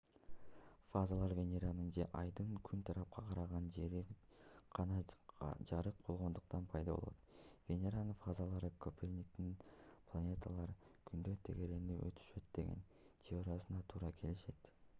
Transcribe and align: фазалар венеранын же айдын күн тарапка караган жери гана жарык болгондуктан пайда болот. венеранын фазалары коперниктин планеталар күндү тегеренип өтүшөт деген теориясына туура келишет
фазалар 0.91 1.33
венеранын 1.39 1.89
же 1.97 2.05
айдын 2.19 2.53
күн 2.69 2.79
тарапка 2.89 3.21
караган 3.25 3.65
жери 3.75 3.99
гана 4.79 4.95
жарык 5.73 5.99
болгондуктан 6.07 6.65
пайда 6.73 6.95
болот. 6.99 7.37
венеранын 7.67 8.17
фазалары 8.23 8.71
коперниктин 8.87 9.51
планеталар 10.09 10.73
күндү 11.11 11.35
тегеренип 11.49 12.01
өтүшөт 12.11 12.49
деген 12.59 12.81
теориясына 13.29 13.83
туура 13.93 14.11
келишет 14.23 14.73